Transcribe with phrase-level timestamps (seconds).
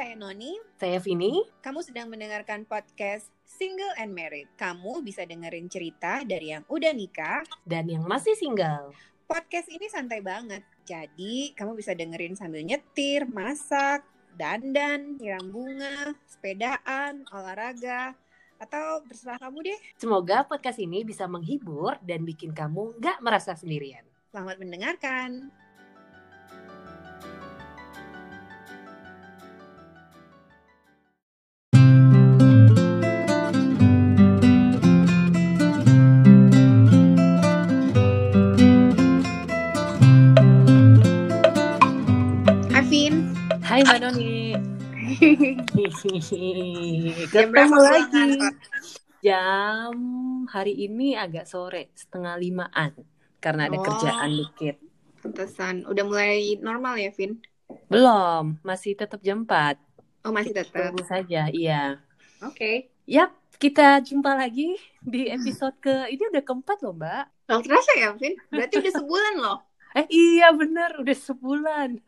[0.00, 0.56] saya Noni.
[0.80, 1.44] Saya Vini.
[1.60, 4.48] Kamu sedang mendengarkan podcast Single and Married.
[4.56, 8.96] Kamu bisa dengerin cerita dari yang udah nikah dan yang masih single.
[9.28, 10.64] Podcast ini santai banget.
[10.88, 14.00] Jadi, kamu bisa dengerin sambil nyetir, masak,
[14.40, 18.16] dandan, nyiram bunga, sepedaan, olahraga,
[18.56, 19.80] atau terserah kamu deh.
[20.00, 24.08] Semoga podcast ini bisa menghibur dan bikin kamu nggak merasa sendirian.
[24.32, 25.52] Selamat mendengarkan.
[43.70, 44.50] Hai Mbak Noni.
[47.30, 48.34] Ketemu lagi.
[49.22, 49.94] Jam
[50.50, 52.98] hari ini agak sore, setengah limaan.
[53.38, 53.86] Karena ada Oh.
[53.86, 54.74] kerjaan dikit.
[55.22, 55.86] Pantesan.
[55.86, 57.38] Udah mulai normal ya, Vin?
[57.86, 59.78] Belum, masih tetap jam 4.
[60.26, 60.90] Oh, masih tetap.
[60.90, 62.02] Tunggu saja, iya.
[62.42, 62.90] Oke.
[63.06, 63.30] Yap,
[63.62, 66.10] kita jumpa lagi di episode ke...
[66.10, 67.46] Ini udah keempat loh, Mbak.
[67.46, 68.34] Nggak terasa ya, Vin?
[68.50, 69.58] Berarti udah sebulan loh.
[69.90, 71.98] Eh iya benar, udah sebulan.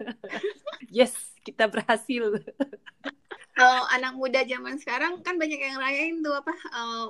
[1.02, 2.22] yes, kita berhasil.
[3.58, 7.06] Kalau anak muda zaman sekarang kan banyak yang rayain tuh apa eh,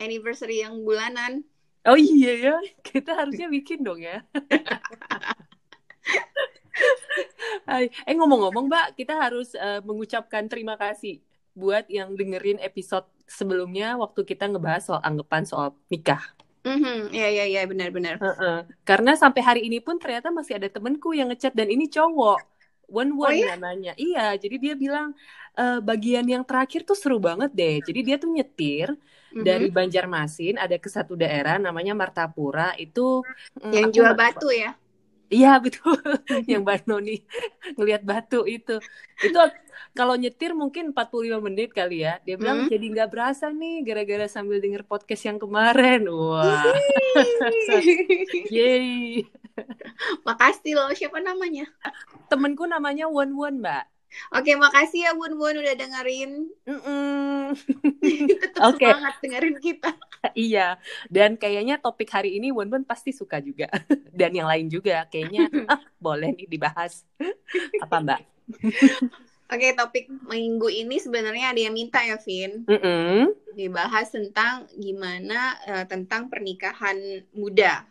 [0.00, 1.44] anniversary yang bulanan.
[1.84, 4.22] Oh iya ya, kita harusnya bikin dong ya.
[7.68, 11.20] Hai, eh ngomong-ngomong Mbak, kita harus eh, mengucapkan terima kasih
[11.52, 16.22] buat yang dengerin episode sebelumnya waktu kita ngebahas soal anggapan soal nikah.
[16.62, 18.22] Mhm, ya ya ya benar-benar.
[18.22, 18.58] Heeh.
[18.86, 22.38] Karena sampai hari ini pun ternyata masih ada temenku yang ngechat dan ini cowok.
[22.90, 23.46] One Oh One iya?
[23.50, 23.90] namanya.
[24.02, 25.06] Iya, jadi dia bilang
[25.58, 27.74] "Eh, bagian yang terakhir tuh seru banget deh.
[27.86, 28.88] Jadi dia tuh nyetir
[29.32, 29.42] Mhm.
[29.46, 33.00] dari Banjarmasin ada ke satu daerah namanya Martapura itu
[33.62, 34.76] mm, yang aku jual batu ya.
[35.32, 35.96] Iya betul,
[36.44, 37.24] yang Mbak Noni
[37.80, 38.76] ngelihat batu itu.
[39.16, 39.38] Itu
[39.96, 42.20] kalau nyetir mungkin 45 menit kali ya.
[42.20, 42.70] Dia bilang Hmm.
[42.72, 46.04] jadi nggak berasa nih gara-gara sambil denger podcast yang kemarin.
[46.12, 46.68] Wah,
[48.52, 49.24] yeay.
[50.26, 50.88] makasih loh.
[50.92, 51.64] Siapa namanya?
[52.28, 53.84] Temenku namanya Won Won, Mbak.
[54.30, 56.52] Oke, makasih ya Bun Bun udah dengerin.
[56.64, 57.56] Mm-mm.
[58.42, 58.84] Tetap Oke.
[58.84, 59.90] semangat dengerin kita.
[60.32, 60.78] iya,
[61.08, 63.66] dan kayaknya topik hari ini Won Won pasti suka juga.
[64.14, 67.02] Dan yang lain juga kayaknya ah, boleh nih dibahas.
[67.80, 68.20] Apa, Mbak?
[69.48, 72.64] Oke, topik minggu ini sebenarnya ada yang minta ya, Vin.
[72.64, 73.34] Mm-mm.
[73.52, 76.96] Dibahas tentang gimana eh, tentang pernikahan
[77.32, 77.84] muda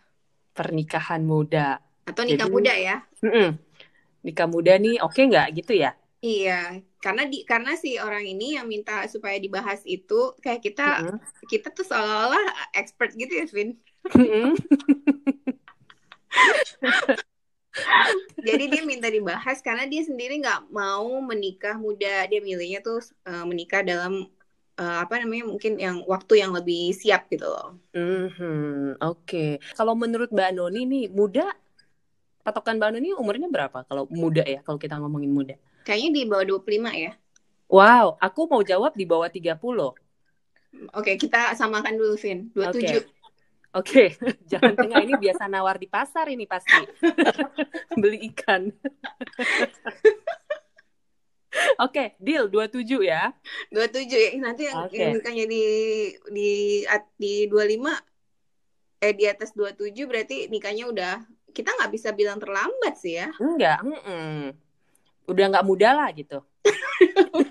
[0.52, 1.78] Pernikahan muda.
[2.02, 2.98] atau nikah Jadi- muda ya.
[3.22, 3.50] Mm-mm.
[4.22, 5.94] Nikah muda nih oke nggak gitu ya?
[6.22, 11.18] Iya, karena di karena si orang ini yang minta supaya dibahas itu kayak kita Mm-mm.
[11.50, 13.74] kita tuh seolah-olah expert gitu ya, Vin.
[14.14, 14.54] Mm-mm.
[18.42, 22.30] Jadi dia minta dibahas karena dia sendiri nggak mau menikah muda.
[22.30, 24.30] Dia milihnya tuh eh, menikah dalam
[24.78, 27.78] eh, apa namanya mungkin yang waktu yang lebih siap gitu loh.
[27.94, 29.60] Mhm, Oke.
[29.78, 31.54] Kalau menurut Mbak Noni nih muda,
[32.46, 33.86] patokan Mbak Noni umurnya berapa?
[33.86, 35.56] Kalau muda ya, kalau kita ngomongin muda.
[35.82, 37.12] Kayaknya di bawah 25 ya.
[37.72, 39.56] Wow, aku mau jawab di bawah 30.
[40.92, 42.52] Oke, kita samakan dulu, Vin.
[42.52, 43.04] 27.
[43.72, 44.12] Oke,
[44.52, 46.76] jangan tengah ini biasa nawar di pasar ini pasti.
[48.02, 48.68] Beli ikan.
[51.84, 53.32] Oke, deal 27 ya.
[53.72, 54.30] 27 ya.
[54.40, 55.64] Nanti yang, nikahnya di
[56.32, 56.52] di
[57.16, 61.14] di 25 eh di atas 27 berarti nikahnya udah
[61.52, 63.32] kita nggak bisa bilang terlambat sih ya.
[63.40, 64.56] Enggak, mm-mm.
[65.28, 66.42] Udah nggak muda lah gitu.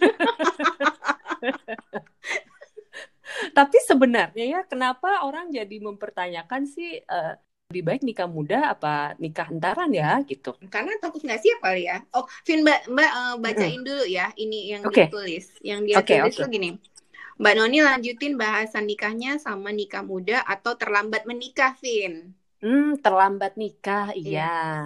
[3.56, 7.32] Tapi sebenarnya ya, kenapa orang jadi mempertanyakan sih eh,
[7.70, 10.54] lebih baik nikah muda apa nikah entaran ya gitu?
[10.68, 12.02] Karena takut nggak siap kali ya.
[12.10, 15.06] Oh, Vin, Mbak, Mbak eh, bacain dulu ya ini yang Oke.
[15.06, 15.46] ditulis.
[15.62, 16.42] Yang dia Oke, tulis oke.
[16.42, 16.70] tuh gini.
[17.40, 22.36] Mbak Noni lanjutin bahasan nikahnya sama nikah muda atau terlambat menikah, Vin.
[22.60, 24.40] Hmm, terlambat nikah, iya.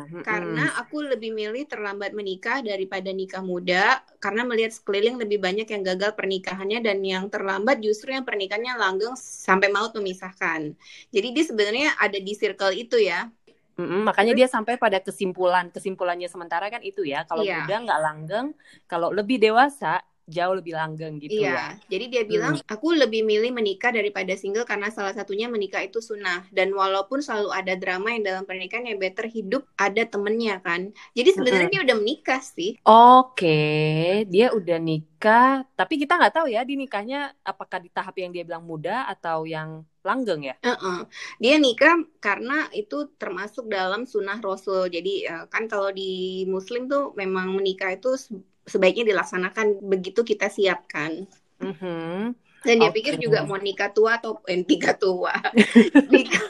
[0.06, 0.22] Mm-mm.
[0.22, 5.82] Karena aku lebih milih terlambat menikah daripada nikah muda karena melihat sekeliling lebih banyak yang
[5.82, 10.70] gagal pernikahannya dan yang terlambat justru yang pernikahannya langgeng sampai maut memisahkan.
[11.10, 13.26] Jadi dia sebenarnya ada di circle itu ya.
[13.74, 17.26] Mm-mm, makanya dia sampai pada kesimpulan, kesimpulannya sementara kan itu ya.
[17.26, 17.58] Kalau Iya.
[17.58, 18.46] muda nggak langgeng,
[18.86, 21.52] kalau lebih dewasa jauh lebih langgeng gitu ya.
[21.52, 21.64] iya.
[21.92, 26.48] Jadi dia bilang aku lebih milih menikah daripada single karena salah satunya menikah itu sunnah
[26.48, 30.92] dan walaupun selalu ada drama yang dalam pernikahan yang better hidup ada temennya kan.
[31.12, 32.80] Jadi sebenarnya dia udah menikah sih.
[32.88, 38.32] Oke, dia udah nikah, tapi kita nggak tahu ya di nikahnya apakah di tahap yang
[38.32, 40.54] dia bilang muda atau yang langgeng ya.
[40.60, 40.98] Heeh.
[41.40, 44.92] Dia nikah karena itu termasuk dalam sunnah Rasul.
[44.92, 48.16] Jadi eh, kan kalau di Muslim tuh memang menikah itu
[48.64, 51.28] sebaiknya dilaksanakan begitu kita siapkan.
[51.60, 52.32] Mhm.
[52.64, 52.96] Dan dia Oke.
[52.96, 55.36] pikir juga mau nikah tua atau eh, nikah tua.
[56.12, 56.44] nikah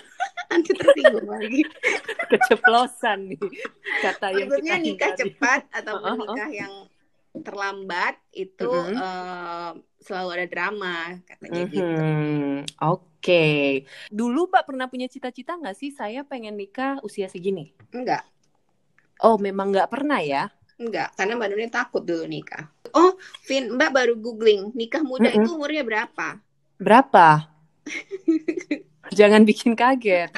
[0.46, 1.66] nanti tersinggung lagi.
[2.30, 3.40] Keceplosan nih
[4.00, 5.20] kata yang Maksudnya kita nikah hindari.
[5.20, 6.16] cepat atau heeh.
[6.16, 6.74] nikah yang
[7.34, 8.94] terlambat itu Mhm.
[8.94, 10.96] eh, selalu ada drama
[11.26, 11.82] katanya gitu.
[11.82, 12.78] Mhm.
[12.78, 13.46] Oke.
[14.06, 17.74] Dulu Mbak pernah punya cita-cita nggak sih saya pengen nikah usia segini?
[17.90, 18.22] Enggak,
[19.18, 20.50] Oh, memang nggak pernah ya?
[20.80, 22.64] Enggak, karena Mbak Nuni takut dulu nikah.
[22.94, 23.14] Oh,
[23.46, 25.42] Vin, Mbak baru googling nikah muda Mm-mm.
[25.42, 26.38] itu umurnya berapa?
[26.78, 27.50] Berapa?
[29.12, 30.32] Jangan bikin kaget.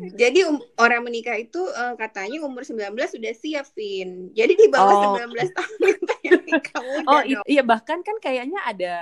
[0.00, 4.32] Jadi um- orang menikah itu eh, katanya umur 19 sudah siap, Vin.
[4.32, 5.02] Jadi di bawah Oh.
[5.20, 5.78] 19 tahun
[6.48, 7.44] nikah muda Oh dong.
[7.44, 8.94] iya bahkan kan kayaknya ada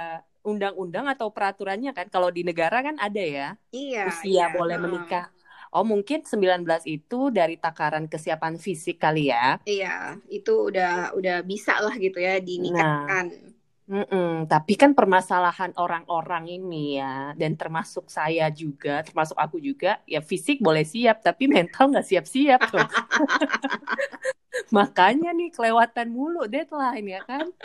[0.42, 4.44] undang-undang atau peraturannya kan kalau di negara kan ada ya Iya, usia iya.
[4.50, 5.30] boleh menikah.
[5.72, 9.60] Oh mungkin 19 itu dari takaran kesiapan fisik kali ya.
[9.68, 13.52] Iya, itu udah udah bisa lah gitu ya dinikahkan.
[13.88, 20.20] Mm-mm, tapi kan permasalahan orang-orang ini ya, dan termasuk saya juga, termasuk aku juga, ya
[20.20, 22.68] fisik boleh siap, tapi mental nggak siap-siap.
[24.76, 27.48] Makanya nih kelewatan mulu deadline ya kan.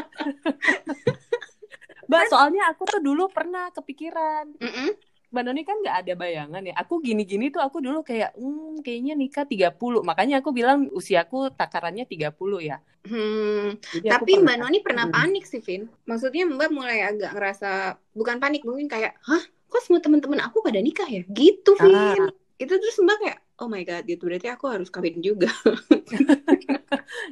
[2.08, 4.48] Mbak, soalnya aku tuh dulu pernah kepikiran.
[4.64, 4.96] Mm-mm.
[5.34, 6.74] Mbak Noni kan nggak ada bayangan ya.
[6.78, 10.06] Aku gini-gini tuh aku dulu kayak, hmm, kayaknya nikah 30.
[10.06, 12.78] Makanya aku bilang usiaku takarannya 30 ya.
[13.04, 14.56] Hmm, Jadi tapi Mbak pernah.
[14.62, 15.90] Noni pernah panik sih, Vin.
[16.06, 20.78] Maksudnya Mbak mulai agak ngerasa bukan panik, mungkin kayak, hah, kok semua teman-teman aku pada
[20.78, 21.26] nikah ya?
[21.26, 22.30] Gitu, Vin.
[22.30, 22.30] Ah.
[22.62, 25.50] Itu terus Mbak kayak, oh my god, gitu berarti aku harus kawin juga.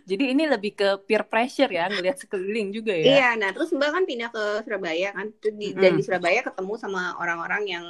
[0.10, 3.14] Jadi ini lebih ke peer pressure ya, ngelihat sekeliling juga ya.
[3.14, 5.28] Iya, nah terus Mbak kan pindah ke Surabaya kan,
[5.60, 5.98] di- dan Mm-mm.
[5.98, 7.86] di Surabaya ketemu sama orang-orang yang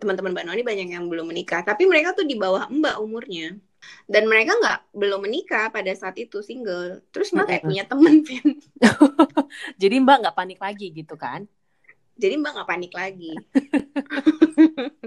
[0.00, 3.42] teman-teman Mbak Noni banyak yang belum menikah, tapi mereka tuh di bawah Mbak umurnya.
[4.12, 6.84] Dan mereka nggak belum menikah pada saat itu single.
[7.14, 8.46] Terus Mbak kayak punya temen, Vin.
[9.80, 11.40] Jadi Mbak nggak panik lagi gitu kan?
[12.20, 13.32] Jadi Mbak nggak panik lagi.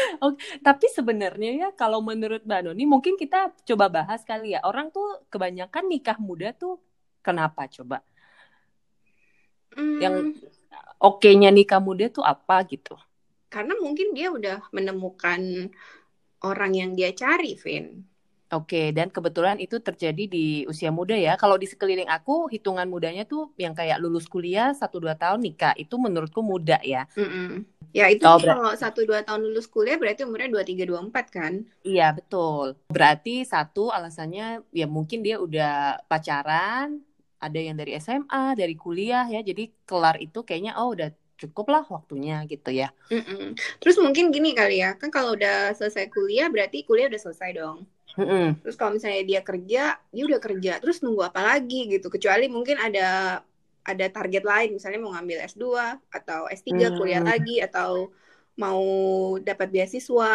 [0.66, 4.60] Tapi sebenarnya ya kalau menurut Mbak Noni mungkin kita coba bahas kali ya.
[4.68, 6.78] Orang tuh kebanyakan nikah muda tuh
[7.26, 8.02] kenapa coba?
[9.76, 10.14] Hmm, Yang
[11.08, 12.94] oke-nya nikah muda tuh apa gitu?
[13.54, 15.40] karena mungkin dia udah menemukan
[16.50, 17.86] orang yang dia cari, Vin.
[18.52, 21.32] Oke, dan kebetulan itu terjadi di usia muda ya.
[21.40, 25.72] Kalau di sekeliling aku, hitungan mudanya tuh yang kayak lulus kuliah 1-2 tahun nikah.
[25.80, 27.08] Itu menurutku muda ya.
[27.16, 27.64] Mm-mm.
[27.92, 31.28] Ya itu Oh, kalau satu dua tahun lulus kuliah berarti umurnya dua tiga dua empat
[31.28, 31.60] kan?
[31.84, 32.80] Iya, betul.
[32.88, 37.04] Berarti satu alasannya ya mungkin dia udah pacaran,
[37.36, 39.44] ada yang dari SMA, dari kuliah ya.
[39.44, 42.94] Jadi kelar itu kayaknya oh udah cukup lah waktunya gitu ya.
[43.10, 43.58] Mm-mm.
[43.82, 47.84] Terus mungkin gini kali ya, kan kalau udah selesai kuliah berarti kuliah udah selesai dong.
[48.16, 48.62] Mm-mm.
[48.62, 50.72] Terus kalau misalnya dia kerja, dia udah kerja.
[50.78, 52.08] Terus nunggu apa lagi gitu?
[52.08, 53.40] Kecuali mungkin ada
[53.90, 55.84] ada target lain, misalnya mau ngambil S2
[56.16, 57.30] atau S3 kuliah Hmm.
[57.30, 57.92] lagi atau
[58.62, 58.80] mau
[59.48, 60.28] dapat beasiswa.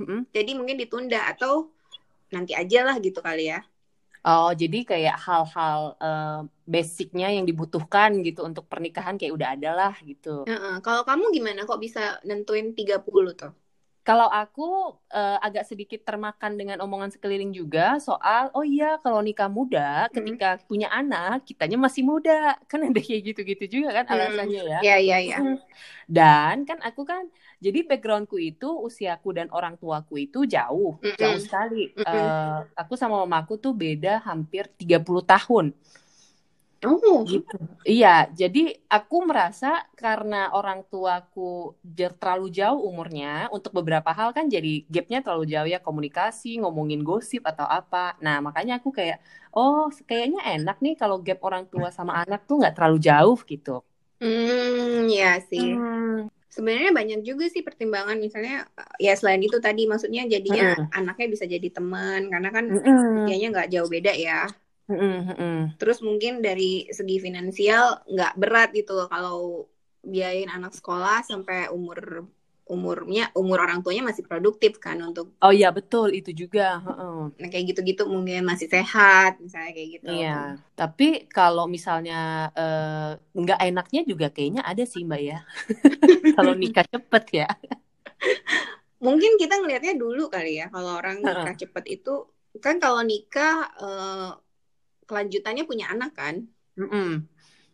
[0.00, 0.26] Mm-mm.
[0.36, 1.52] Jadi mungkin ditunda atau
[2.34, 3.58] nanti aja lah gitu kali ya.
[4.28, 6.38] Oh, jadi kayak hal-hal eh,
[6.74, 10.28] basicnya yang dibutuhkan gitu untuk pernikahan kayak udah ada lah gitu.
[10.48, 10.74] Heeh.
[10.84, 13.50] Kalau kamu gimana kok bisa nentuin 30 tuh?
[14.10, 14.62] Kalau aku
[15.14, 20.34] eh, agak sedikit termakan dengan omongan sekeliling juga soal oh iya kalau nikah muda Mm-mm.
[20.34, 24.18] ketika punya anak kitanya masih muda kan ada kayak gitu-gitu juga kan Hmm.
[24.18, 24.78] alasannya ya.
[24.82, 25.38] Ya, ya, ya.
[25.38, 25.56] Mm.
[26.10, 27.22] Dan kan aku kan
[27.62, 31.14] jadi backgroundku itu usiaku dan orang tuaku itu jauh, Mm-mm.
[31.20, 31.94] jauh sekali.
[31.94, 32.06] Mm-mm.
[32.10, 35.70] Eh, aku sama mamaku tuh beda hampir 30 tahun.
[36.84, 37.56] Oh, Gitu.
[37.84, 38.08] Iya,
[38.40, 38.60] jadi
[38.94, 39.66] aku merasa
[40.00, 41.40] karena orang tuaku
[42.20, 47.42] terlalu jauh umurnya, untuk beberapa hal kan jadi gapnya terlalu jauh ya, komunikasi, ngomongin gosip
[47.50, 48.16] atau apa.
[48.24, 49.16] Nah, makanya aku kayak,
[49.56, 53.70] oh kayaknya enak nih kalau gap orang tua sama anak tuh nggak terlalu jauh gitu.
[54.20, 55.66] hmm, ya sih.
[55.66, 56.28] Hmm.
[56.54, 58.52] Sebenarnya banyak juga sih pertimbangan misalnya
[59.04, 60.90] ya selain itu tadi maksudnya jadinya Mm-mm.
[60.96, 63.10] anaknya bisa jadi teman karena kan Mm-mm.
[63.16, 64.32] usianya nggak jauh beda ya.
[65.80, 69.64] Terus mungkin dari segi finansial nggak berat gitu loh kalau
[70.00, 72.24] biayain anak sekolah sampai umur
[72.70, 76.78] umurnya umur orang tuanya masih produktif kan untuk Oh iya betul itu juga.
[76.86, 77.18] Heeh.
[77.42, 80.08] nah, kayak gitu-gitu mungkin masih sehat misalnya kayak gitu.
[80.10, 85.38] Iya, tapi kalau misalnya eh, nggak enaknya juga kayaknya ada sih Mbak ya.
[86.36, 87.46] Kalau nikah cepet ya.
[89.00, 92.10] Mungkin kita ngelihatnya dulu kali ya kalau orang nikah cepet itu
[92.64, 94.28] kan kalau nikah eh,
[95.10, 96.46] kelanjutannya punya anak kan.
[96.78, 97.26] Mm-mm.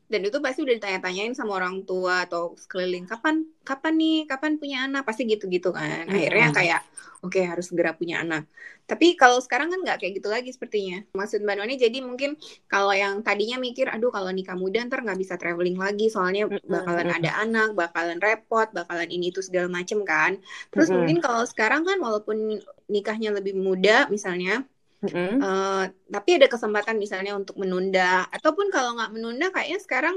[0.07, 4.19] dan itu pasti udah ditanya-tanyain sama orang tua atau sekeliling kapan kapan nih?
[4.31, 5.03] Kapan punya anak?
[5.03, 6.07] Pasti gitu-gitu kan.
[6.07, 6.81] Akhirnya kayak
[7.27, 8.47] oke okay, harus segera punya anak.
[8.87, 11.03] Tapi kalau sekarang kan nggak kayak gitu lagi sepertinya.
[11.19, 12.39] Maksud mbak Noni jadi mungkin
[12.71, 17.11] kalau yang tadinya mikir aduh kalau nikah muda ntar nggak bisa traveling lagi soalnya bakalan
[17.11, 20.39] ada anak bakalan repot bakalan ini itu segala macem kan.
[20.71, 24.63] Terus mungkin kalau sekarang kan walaupun nikahnya lebih muda misalnya
[25.05, 25.45] Mm-hmm.
[25.45, 30.17] Uh, tapi ada kesempatan misalnya untuk menunda ataupun kalau nggak menunda kayaknya sekarang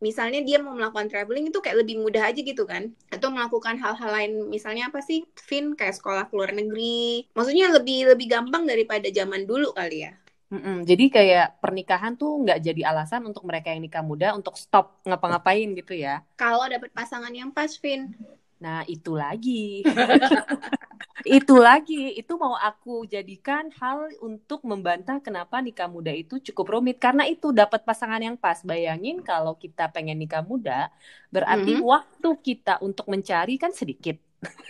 [0.00, 4.10] misalnya dia mau melakukan traveling itu kayak lebih mudah aja gitu kan atau melakukan hal-hal
[4.10, 9.12] lain misalnya apa sih Vin kayak sekolah ke luar negeri maksudnya lebih lebih gampang daripada
[9.12, 10.16] zaman dulu kali ya
[10.50, 10.82] Mm-mm.
[10.82, 15.78] Jadi kayak pernikahan tuh nggak jadi alasan untuk mereka yang nikah muda untuk stop ngapa-ngapain
[15.78, 16.26] gitu ya?
[16.34, 18.10] Kalau dapat pasangan yang pas, Vin.
[18.60, 19.82] Nah itu lagi.
[21.24, 26.96] itu lagi itu mau aku jadikan hal untuk membantah kenapa nikah muda itu cukup rumit
[26.96, 30.88] karena itu dapat pasangan yang pas bayangin kalau kita pengen nikah muda
[31.28, 31.92] berarti mm -hmm.
[31.92, 34.16] waktu kita untuk mencari kan sedikit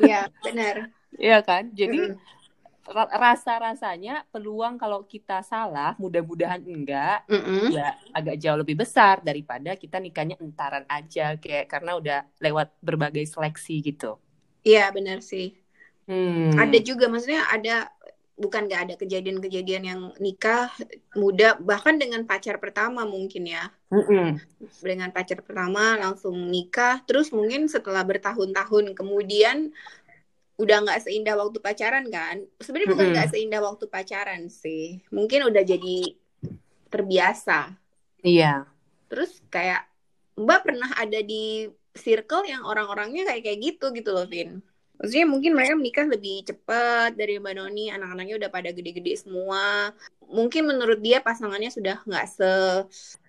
[0.02, 2.39] ya benar Iya kan jadi mm -hmm.
[2.89, 7.65] Rasa-rasanya peluang kalau kita salah mudah-mudahan enggak mm -hmm.
[7.77, 13.25] ya agak jauh lebih besar daripada kita nikahnya entaran aja kayak karena udah lewat berbagai
[13.29, 14.17] seleksi gitu
[14.61, 15.57] Iya benar sih
[16.11, 16.59] Hmm.
[16.59, 17.87] Ada juga maksudnya ada
[18.35, 20.73] bukan nggak ada kejadian-kejadian yang nikah
[21.15, 23.71] muda bahkan dengan pacar pertama mungkin ya.
[23.95, 24.43] Mm-mm.
[24.83, 29.71] Dengan pacar pertama langsung nikah terus mungkin setelah bertahun-tahun kemudian
[30.61, 32.45] udah nggak seindah waktu pacaran kan.
[32.61, 35.00] Sebenarnya bukan nggak seindah waktu pacaran sih.
[35.09, 35.99] Mungkin udah jadi
[36.93, 37.73] terbiasa.
[38.21, 38.69] Iya.
[39.09, 39.88] Terus kayak
[40.37, 44.62] Mbak pernah ada di circle yang orang-orangnya kayak kayak gitu gitu loh, Vin
[45.00, 49.97] maksudnya mungkin mereka menikah lebih cepat dari Mbak Noni anak-anaknya udah pada gede-gede semua
[50.29, 52.52] mungkin menurut dia pasangannya sudah nggak se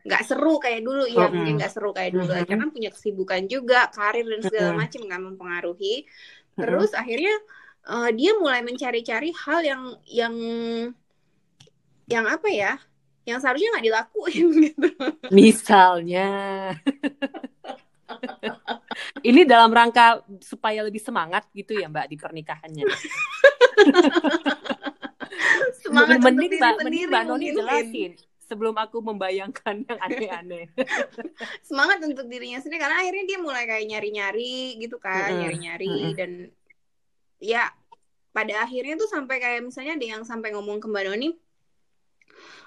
[0.03, 1.33] nggak seru kayak dulu ya mm -hmm.
[1.33, 2.49] mungkin nggak seru kayak dulu mm -hmm.
[2.51, 4.81] karena punya kesibukan juga karir dan segala mm -hmm.
[4.83, 5.95] macam nggak mempengaruhi
[6.57, 7.01] terus -hmm.
[7.01, 7.35] akhirnya
[7.87, 10.35] uh, dia mulai mencari-cari hal yang yang
[12.09, 12.73] yang apa ya
[13.23, 14.89] yang seharusnya nggak dilakuin gitu
[15.29, 16.29] misalnya
[19.21, 22.85] Ini dalam rangka supaya lebih semangat gitu ya Mbak di pernikahannya.
[25.81, 28.11] semangat mending Mbak, mending Mbak Noni jelasin
[28.51, 30.67] sebelum aku membayangkan yang aneh-aneh.
[31.67, 36.17] semangat untuk dirinya sendiri karena akhirnya dia mulai kayak nyari-nyari gitu kan, nyari-nyari mm -hmm.
[36.19, 36.31] dan
[37.39, 37.71] ya
[38.35, 41.29] pada akhirnya tuh sampai kayak misalnya ada yang sampai ngomong ke Mbak Noni,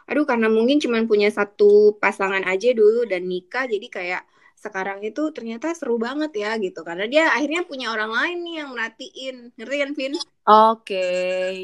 [0.08, 4.22] aduh karena mungkin cuma punya satu pasangan aja dulu dan nikah jadi kayak
[4.64, 8.68] sekarang itu ternyata seru banget ya gitu karena dia akhirnya punya orang lain nih yang
[8.72, 10.14] merhatiin ngerti kan Vin?
[10.48, 11.08] Oke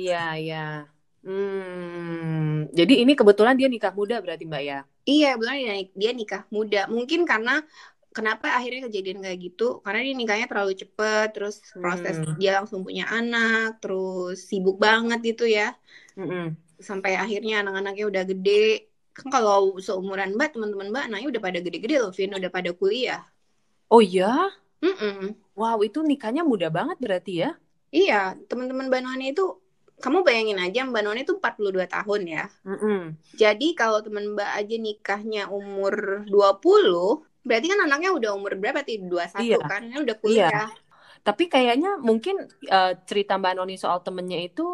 [0.05, 0.85] ya ya.
[1.21, 4.79] Hmm, jadi ini kebetulan dia nikah muda berarti Mbak ya?
[5.05, 6.89] Iya, benar dia, dia nikah muda.
[6.89, 7.61] Mungkin karena
[8.17, 9.85] kenapa akhirnya kejadian kayak gitu?
[9.85, 12.41] Karena dia nikahnya terlalu cepet, terus proses hmm.
[12.41, 15.77] dia langsung punya anak, terus sibuk banget gitu ya.
[16.17, 16.57] Hmm.
[16.81, 21.97] Sampai akhirnya anak-anaknya udah gede, kan kalau seumuran mbak teman-teman mbak anaknya udah pada gede-gede
[22.01, 23.23] loh Vin udah pada kuliah
[23.93, 24.49] oh ya
[24.81, 25.37] Mm-mm.
[25.53, 27.51] wow itu nikahnya muda banget berarti ya
[27.93, 29.60] iya teman-teman mbak itu
[30.01, 32.45] kamu bayangin aja Mbak Noni itu 42 tahun ya.
[32.65, 33.01] Mm-mm.
[33.37, 38.99] Jadi kalau teman Mbak aja nikahnya umur 20, berarti kan anaknya udah umur berapa sih?
[38.99, 39.59] 21 iya.
[39.61, 39.81] kan?
[39.87, 40.51] Ini udah kuliah.
[40.51, 40.65] Iya.
[41.21, 44.65] Tapi kayaknya mungkin uh, cerita Mbak Noni soal temennya itu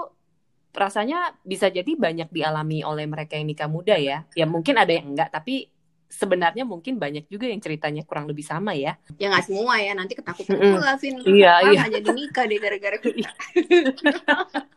[0.77, 4.23] rasanya bisa jadi banyak dialami oleh mereka yang nikah muda ya.
[4.39, 5.73] Ya mungkin ada yang enggak, tapi
[6.07, 8.95] sebenarnya mungkin banyak juga yang ceritanya kurang lebih sama ya.
[9.19, 10.97] Ya nggak semua ya, nanti ketakutan mm -hmm.
[11.03, 11.15] Vin.
[11.27, 11.83] Iya, iya.
[11.91, 13.33] jadi nikah deh gara-gara kita.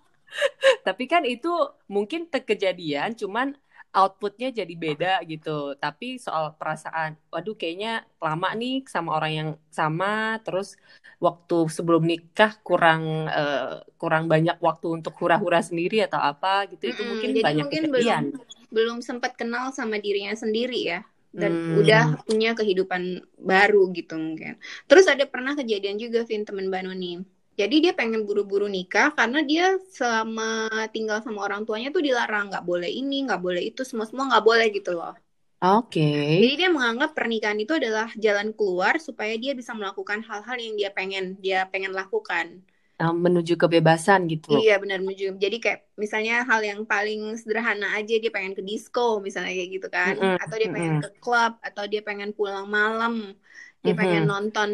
[0.87, 1.51] tapi kan itu
[1.89, 3.57] mungkin terkejadian, cuman
[3.89, 5.73] outputnya jadi beda gitu.
[5.77, 10.77] Tapi soal perasaan, waduh kayaknya lama nih sama orang yang sama, terus
[11.17, 17.01] waktu sebelum nikah kurang uh, kurang banyak waktu untuk hura-hura sendiri atau apa gitu, itu
[17.01, 18.23] mungkin jadi banyak mungkin belum
[18.69, 21.81] belum sempat kenal sama dirinya sendiri ya dan hmm.
[21.81, 24.57] udah punya kehidupan baru gitu mungkin.
[24.89, 29.43] Terus ada pernah kejadian juga Vin temen Mbak Noni jadi dia pengen buru-buru nikah karena
[29.43, 34.07] dia selama tinggal sama orang tuanya tuh dilarang nggak boleh ini, nggak boleh itu, semua
[34.07, 35.11] semua nggak boleh gitu loh.
[35.59, 35.99] Oke.
[35.99, 36.39] Okay.
[36.39, 40.89] Jadi dia menganggap pernikahan itu adalah jalan keluar supaya dia bisa melakukan hal-hal yang dia
[40.95, 42.63] pengen dia pengen lakukan.
[42.95, 44.55] Menuju kebebasan gitu.
[44.55, 45.35] Iya benar menuju.
[45.35, 49.87] Jadi kayak misalnya hal yang paling sederhana aja dia pengen ke disco misalnya kayak gitu
[49.91, 50.43] kan, mm -hmm.
[50.47, 51.11] atau dia pengen mm -hmm.
[51.11, 53.35] ke klub, atau dia pengen pulang malam
[53.79, 53.99] dia mm-hmm.
[53.99, 54.69] pengen nonton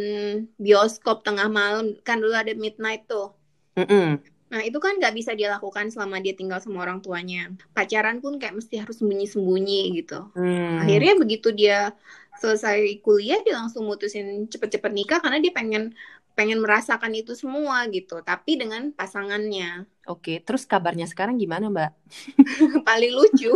[0.58, 3.34] bioskop tengah malam kan dulu ada midnight tuh
[3.78, 4.36] mm-hmm.
[4.46, 7.52] Nah, itu kan nggak bisa dia lakukan selama dia tinggal sama orang tuanya.
[7.74, 10.30] Pacaran pun kayak mesti harus sembunyi-sembunyi gitu.
[10.38, 10.86] Hmm.
[10.86, 11.92] Akhirnya begitu dia
[12.40, 15.92] selesai kuliah, dia langsung mutusin cepet-cepet nikah karena dia pengen
[16.36, 18.20] pengen merasakan itu semua gitu.
[18.22, 19.88] Tapi dengan pasangannya.
[20.06, 21.92] Oke, terus kabarnya sekarang gimana, Mbak?
[22.88, 23.50] Paling lucu.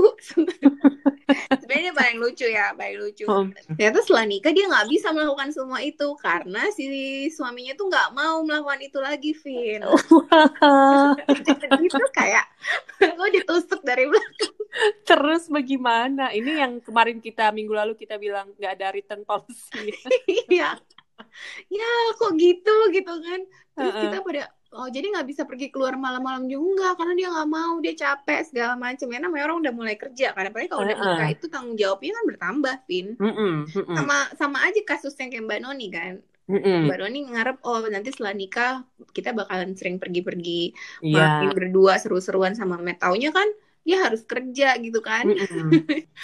[1.61, 3.29] Sebenarnya paling lucu ya, paling lucu.
[3.29, 3.45] Oh.
[3.77, 6.89] Ternyata setelah nikah dia nggak bisa melakukan semua itu karena si
[7.29, 9.85] suaminya tuh nggak mau melakukan itu lagi, Vin.
[11.85, 12.45] itu kayak
[13.13, 14.57] lo ditusuk dari belakang.
[15.05, 16.33] Terus bagaimana?
[16.33, 19.93] Ini yang kemarin kita minggu lalu kita bilang nggak ada return policy.
[20.49, 20.77] Iya.
[21.67, 23.41] Ya kok gitu gitu kan.
[23.75, 27.81] Terus kita pada oh jadi nggak bisa pergi keluar malam-malam juga karena dia nggak mau
[27.81, 31.29] dia capek segala macam ya namanya orang udah mulai kerja kan apalagi kalau udah nikah
[31.33, 33.07] itu tanggung jawabnya kan bertambah Vin.
[33.97, 36.13] Sama sama aja kasusnya kayak Mbak Noni kan.
[36.49, 38.73] Mbak Noni ngarep oh nanti setelah nikah
[39.13, 41.45] kita bakalan sering pergi-pergi yeah.
[41.45, 43.01] main berdua seru-seruan sama Matt.
[43.01, 43.45] Taunya kan
[43.85, 45.25] dia harus kerja gitu kan.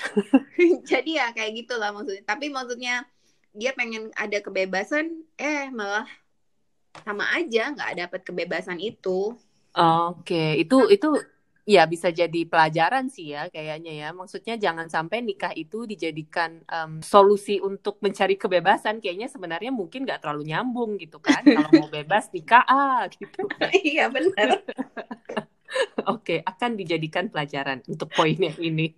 [0.90, 2.26] Jadi ya kayak gitulah maksudnya.
[2.26, 3.06] Tapi maksudnya
[3.56, 6.06] dia pengen ada kebebasan eh malah
[7.04, 9.36] sama aja nggak dapat kebebasan itu.
[9.76, 11.10] Oke, itu itu
[11.66, 14.10] ya bisa jadi pelajaran sih ya kayaknya ya.
[14.16, 19.04] Maksudnya jangan sampai nikah itu dijadikan um, solusi untuk mencari kebebasan.
[19.04, 21.44] Kayaknya sebenarnya mungkin nggak terlalu nyambung gitu kan.
[21.56, 23.50] Kalau mau bebas nikah ah gitu.
[23.84, 24.64] iya benar.
[26.14, 28.96] Oke, akan dijadikan pelajaran untuk poin yang ini.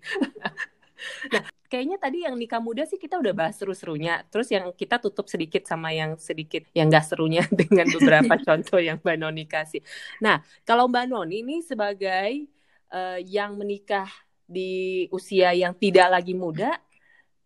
[1.34, 4.24] nah, kayaknya tadi yang nikah muda sih kita udah bahas seru-serunya.
[4.32, 8.98] Terus yang kita tutup sedikit sama yang sedikit yang gak serunya dengan beberapa contoh yang
[9.04, 9.84] Mbak Noni kasih.
[10.24, 12.48] Nah, kalau Mbak Noni ini sebagai
[12.92, 14.08] uh, yang menikah
[14.48, 16.80] di usia yang tidak lagi muda,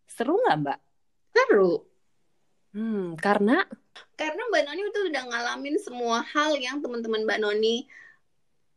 [0.06, 0.78] seru nggak Mbak?
[1.34, 1.72] Seru.
[2.72, 3.66] Hmm, karena?
[4.16, 7.90] Karena Mbak Noni itu udah ngalamin semua hal yang teman-teman Mbak Noni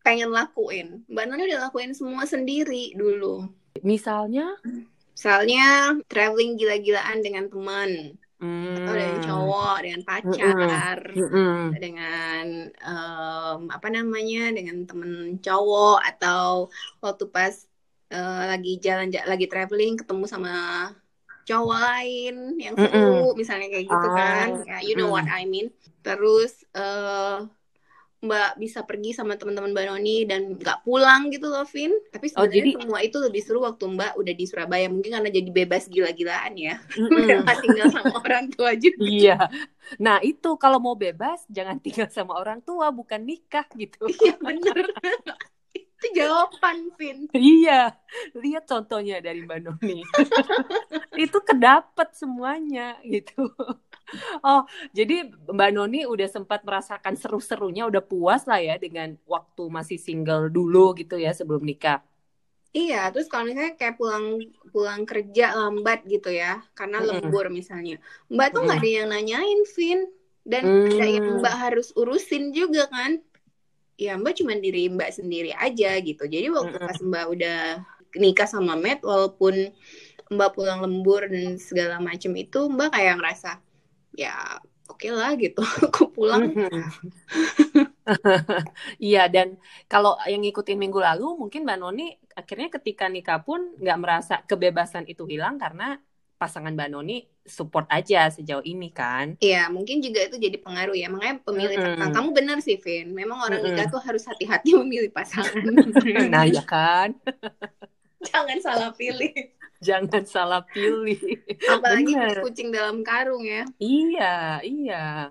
[0.01, 1.05] pengen lakuin.
[1.05, 3.45] Mbak Noni udah lakuin semua sendiri dulu.
[3.85, 4.57] Misalnya?
[5.15, 8.83] Misalnya traveling gila-gilaan dengan teman, hmm.
[8.83, 11.63] atau dengan cowok, dengan pacar, hmm.
[11.79, 12.45] dengan
[12.83, 16.67] um, apa namanya, dengan temen cowok, atau
[16.99, 17.55] waktu pas
[18.11, 20.53] uh, lagi jalan lagi traveling ketemu sama
[21.45, 25.15] cowok lain yang seru, mm misalnya kayak gitu kan, ya, you know mm.
[25.15, 25.69] what I mean.
[26.01, 27.45] Terus uh,
[28.25, 31.93] Mbak bisa pergi sama teman-teman Mbak Noni dan nggak pulang gitu loh, Vin.
[32.09, 32.71] Tapi oh, sebenarnya oh, jadi...
[32.81, 34.87] semua itu lebih seru waktu Mbak udah di Surabaya.
[34.89, 36.75] Mungkin karena jadi bebas gila-gilaan ya.
[36.97, 37.45] Mm -mm.
[37.63, 39.05] tinggal sama orang tua juga.
[39.05, 39.37] Iya.
[40.01, 44.09] Nah itu kalau mau bebas jangan tinggal sama orang tua, bukan nikah gitu.
[44.25, 44.89] Iya bener.
[45.75, 47.29] itu jawaban, Vin.
[47.31, 47.93] Iya.
[48.35, 50.01] Lihat contohnya dari Mbak Noni.
[51.23, 53.53] itu kedapat semuanya gitu.
[54.45, 54.63] Oh,
[54.93, 60.53] jadi Mbak Noni udah sempat merasakan seru-serunya, udah puas lah ya dengan waktu masih single
[60.53, 62.05] dulu gitu ya sebelum nikah.
[62.75, 64.35] Iya, terus kalau misalnya kayak pulang
[64.75, 67.07] pulang kerja lambat gitu ya, karena mm.
[67.07, 68.83] lembur misalnya, Mbak tuh nggak mm.
[68.83, 69.99] ada yang nanyain, Vin,
[70.43, 70.99] dan mm.
[70.99, 73.23] ada yang Mbak harus urusin juga kan.
[73.95, 76.27] Ya Mbak cuma diri Mbak sendiri aja gitu.
[76.27, 76.83] Jadi waktu mm.
[76.83, 77.59] pas Mbak udah
[78.19, 79.71] nikah sama Matt, walaupun
[80.35, 83.63] Mbak pulang lembur dan segala macam itu, Mbak kayak ngerasa
[84.15, 85.61] ya oke okay lah gitu.
[85.91, 86.51] Aku pulang.
[89.01, 89.57] Iya dan
[89.89, 95.09] kalau yang ngikutin minggu lalu mungkin mbak Noni akhirnya ketika nikah pun nggak merasa kebebasan
[95.09, 95.97] itu hilang karena
[96.37, 99.41] pasangan mbak Noni support aja sejauh ini kan?
[99.41, 101.09] Iya mungkin juga itu jadi pengaruh ya.
[101.09, 102.13] Makanya pemilih mm -hmm.
[102.13, 103.09] kamu benar sih Vin.
[103.09, 105.65] Memang orang mm nikah tuh harus hati-hati memilih pasangan.
[106.29, 107.17] Nah ya kan?
[108.21, 109.33] Jangan salah pilih
[109.83, 111.19] jangan salah pilih.
[111.67, 112.37] Apalagi Bener.
[112.43, 113.63] kucing dalam karung ya.
[113.79, 115.29] Iya, iya.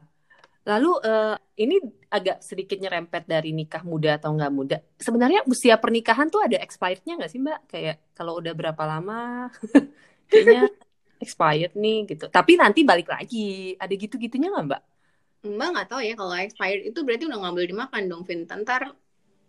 [0.64, 1.76] Lalu uh, ini
[2.08, 4.76] agak sedikit nyerempet dari nikah muda atau nggak muda.
[4.96, 7.60] Sebenarnya usia pernikahan tuh ada expirednya nggak sih Mbak?
[7.68, 9.52] Kayak kalau udah berapa lama,
[10.32, 10.72] kayaknya
[11.20, 12.32] expired nih gitu.
[12.32, 14.82] Tapi nanti balik lagi, ada gitu-gitunya nggak Mbak?
[15.44, 18.48] Mbak nggak tahu ya kalau expired itu berarti udah nggak boleh dimakan dong, Vin.
[18.48, 18.82] Ntar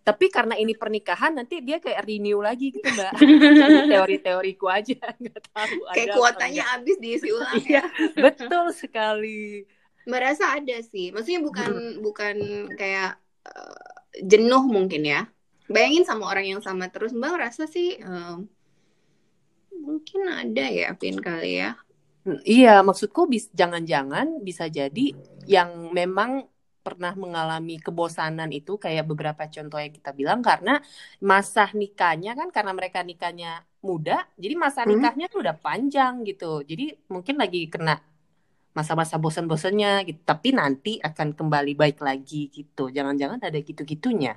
[0.05, 3.17] tapi karena ini pernikahan nanti dia kayak renew lagi gitu mbak.
[3.91, 7.81] Teori-teoriku aja nggak tahu kayak kuotanya habis diisi ulang ya.
[8.13, 9.65] betul sekali.
[10.05, 11.09] Merasa ada sih.
[11.09, 12.05] Maksudnya bukan hmm.
[12.05, 12.35] bukan
[12.77, 13.17] kayak
[13.49, 15.25] uh, jenuh mungkin ya.
[15.65, 18.37] Bayangin sama orang yang sama terus mbak ngerasa sih uh,
[19.73, 21.81] mungkin ada ya pin kali ya.
[22.45, 25.13] Iya, maksudku bis jangan-jangan bisa jadi
[25.45, 26.45] yang memang
[26.85, 30.77] pernah mengalami kebosanan itu kayak beberapa contoh yang kita bilang karena
[31.17, 34.89] masa nikahnya kan karena mereka nikahnya muda jadi masa hmm.
[34.93, 37.97] nikahnya tuh udah panjang gitu jadi mungkin lagi kena
[38.75, 40.21] masa-masa bosan-bosannya gitu.
[40.27, 42.91] Tapi nanti akan kembali baik lagi gitu.
[42.91, 44.35] Jangan-jangan ada gitu-gitunya.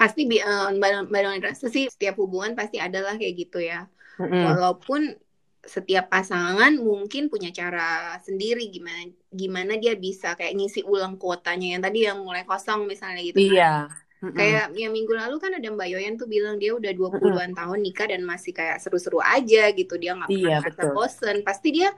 [0.00, 3.84] Pasti uh, Mbak Mbak rasa sih setiap hubungan pasti adalah kayak gitu ya.
[4.16, 4.44] Mm-hmm.
[4.48, 5.12] Walaupun
[5.60, 11.82] setiap pasangan mungkin punya cara sendiri gimana gimana dia bisa kayak ngisi ulang kuotanya yang
[11.84, 13.38] tadi yang mulai kosong misalnya gitu.
[13.38, 13.52] Kan.
[13.52, 13.74] Iya.
[14.20, 14.36] Mm-hmm.
[14.36, 17.56] Kayak yang minggu lalu kan ada Mbak Yoyan tuh bilang dia udah 20-an mm-hmm.
[17.56, 19.96] tahun nikah dan masih kayak seru-seru aja gitu.
[19.96, 21.36] Dia nggak pernah iya, bosen.
[21.40, 21.88] Pasti dia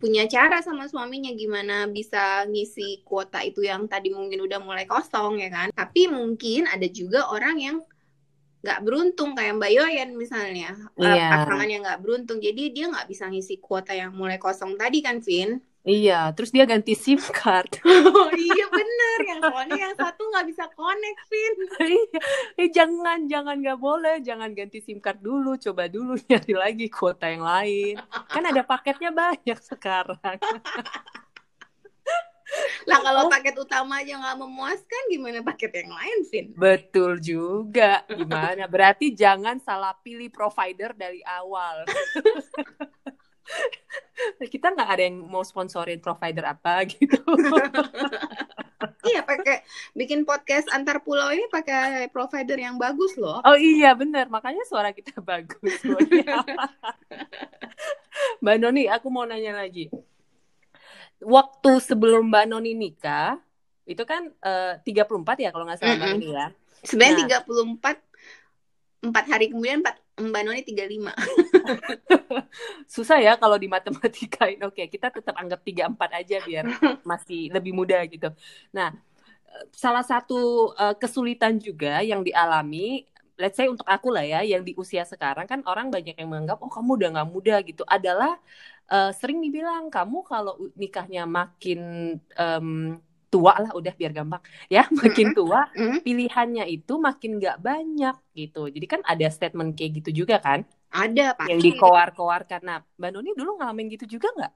[0.00, 5.40] punya cara sama suaminya gimana bisa ngisi kuota itu yang tadi mungkin udah mulai kosong
[5.40, 5.68] ya kan.
[5.72, 7.76] Tapi mungkin ada juga orang yang
[8.60, 11.32] nggak beruntung kayak Mbak Yoyen misalnya yeah.
[11.32, 15.24] pasangan yang nggak beruntung jadi dia nggak bisa ngisi kuota yang mulai kosong tadi kan
[15.24, 17.80] Vin Iya, terus dia ganti SIM card.
[17.88, 21.54] oh iya bener, yang soalnya yang satu nggak bisa connect, Vin.
[21.96, 22.20] iya,
[22.60, 27.32] eh, jangan, jangan nggak boleh, jangan ganti SIM card dulu, coba dulu nyari lagi kuota
[27.32, 27.96] yang lain.
[28.28, 30.20] Kan ada paketnya banyak sekarang.
[32.90, 36.46] lah kalau paket utama aja nggak memuaskan, gimana paket yang lain, Vin?
[36.58, 38.66] Betul juga, gimana?
[38.66, 41.86] Berarti jangan salah pilih provider dari awal
[44.52, 47.18] kita nggak ada yang mau sponsorin provider apa gitu.
[49.10, 53.42] iya pakai bikin podcast antar pulau ini pakai provider yang bagus loh.
[53.42, 55.82] Oh iya benar makanya suara kita bagus.
[58.40, 59.90] Mbak Noni aku mau nanya lagi.
[61.20, 63.36] Waktu sebelum Mbak Noni nikah
[63.84, 66.08] itu kan eh, 34 ya kalau nggak salah mm -hmm.
[66.08, 66.46] Mbak Noni ya.
[66.80, 71.12] Sebenarnya nah, 34 empat hari kemudian empat Mbak Noni 35.
[72.94, 74.60] Susah ya kalau di matematikain.
[74.68, 76.64] Oke, kita tetap anggap 34 aja biar
[77.08, 78.28] masih lebih muda gitu.
[78.76, 78.92] Nah,
[79.72, 83.08] salah satu uh, kesulitan juga yang dialami
[83.40, 86.60] let's say untuk aku lah ya yang di usia sekarang kan orang banyak yang menganggap
[86.60, 88.36] oh kamu udah nggak muda gitu adalah
[88.90, 92.98] uh, sering dibilang kamu kalau nikahnya makin um,
[93.30, 94.42] tua lah udah biar gampang.
[94.66, 95.70] Ya makin tua
[96.02, 98.66] pilihannya itu makin nggak banyak gitu.
[98.66, 100.66] Jadi kan ada statement kayak gitu juga kan?
[100.90, 101.46] Ada pak.
[101.46, 104.52] Yang dikoar-koar karena mbak Noni dulu ngalamin gitu juga nggak?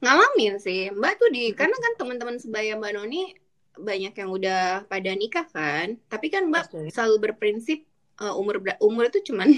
[0.00, 0.88] Ngalamin sih.
[0.88, 3.36] Mbak tuh di karena kan teman-teman sebaya mbak Noni
[3.74, 6.00] banyak yang udah pada nikah kan?
[6.08, 6.88] Tapi kan mbak okay.
[6.88, 7.84] selalu berprinsip
[8.24, 9.48] uh, umur umur itu cuman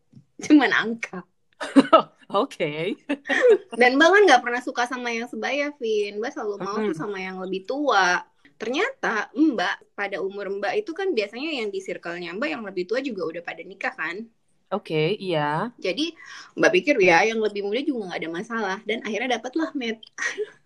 [0.44, 1.24] cuman angka
[2.36, 2.60] Oke.
[2.60, 2.86] Okay.
[3.80, 6.20] Dan Mbak kan nggak pernah suka sama yang sebaya, Vin.
[6.20, 8.20] Mbak selalu mau tuh sama yang lebih tua.
[8.56, 13.00] Ternyata Mbak pada umur Mbak itu kan biasanya yang di circle-nya Mbak yang lebih tua
[13.00, 14.28] juga udah pada nikah kan?
[14.74, 15.70] Oke, okay, iya.
[15.78, 16.10] Jadi
[16.58, 20.02] Mbak pikir ya yang lebih muda juga nggak ada masalah dan akhirnya dapatlah Matt.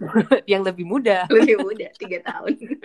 [0.51, 1.29] yang lebih muda.
[1.35, 2.81] Lebih muda, tiga tahun.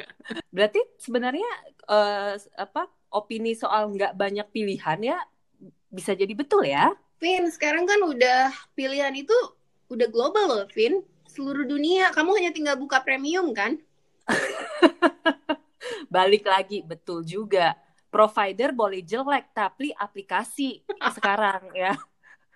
[0.52, 1.48] Berarti sebenarnya
[1.88, 5.17] uh, apa opini soal nggak banyak pilihan ya
[5.88, 6.91] bisa jadi betul ya?
[7.15, 9.36] Vin, sekarang kan udah pilihan itu
[9.88, 10.99] udah global loh, Vin.
[11.32, 13.80] Seluruh dunia, kamu hanya tinggal buka premium kan?
[16.15, 17.75] Balik lagi, betul juga.
[18.12, 20.84] Provider boleh jelek, tapi aplikasi
[21.15, 21.95] sekarang ya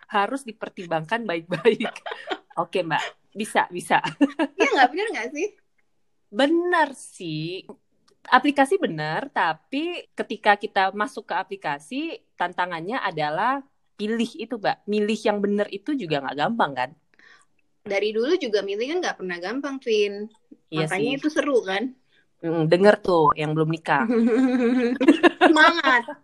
[0.09, 1.91] harus dipertimbangkan baik-baik.
[2.63, 3.03] Oke, Mbak.
[3.29, 4.01] Bisa, bisa.
[4.57, 5.47] Iya nggak benar nggak sih?
[6.33, 7.63] Benar sih.
[8.27, 12.01] Aplikasi benar, tapi ketika kita masuk ke aplikasi,
[12.35, 13.63] tantangannya adalah
[13.99, 14.87] pilih itu mbak.
[14.87, 16.89] Milih yang benar itu juga nggak gampang kan?
[17.83, 20.31] Dari dulu juga milih kan nggak pernah gampang Vin
[20.71, 21.19] iya makanya sih.
[21.19, 21.91] itu seru kan?
[22.39, 24.07] Mm, denger tuh yang belum nikah.
[25.51, 26.03] Semangat!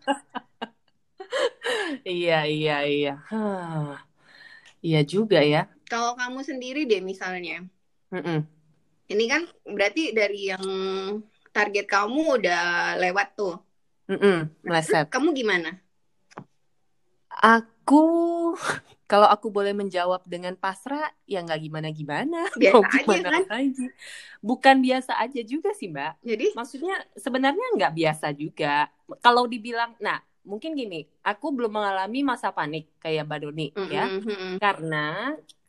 [2.06, 3.14] Iya iya iya.
[4.80, 5.66] Iya juga ya.
[5.90, 7.66] Kalau kamu sendiri deh misalnya.
[8.14, 8.40] Mm -mm.
[9.10, 10.66] ini kan berarti dari yang
[11.50, 13.58] target kamu udah lewat tuh.
[14.06, 15.10] Mm -mm, meleset.
[15.10, 15.74] Kamu gimana
[17.46, 18.06] Aku
[19.06, 23.62] kalau aku boleh menjawab dengan pasrah ya nggak gimana gimana biasa gimana aja kan?
[23.62, 23.88] aja.
[24.42, 26.18] bukan biasa aja juga sih mbak.
[26.26, 26.58] Jadi?
[26.58, 28.90] Maksudnya sebenarnya nggak biasa juga.
[29.22, 33.94] Kalau dibilang nah mungkin gini aku belum mengalami masa panik kayak mbak Doni mm -hmm,
[33.94, 34.06] ya.
[34.10, 34.54] mm -hmm.
[34.62, 35.08] karena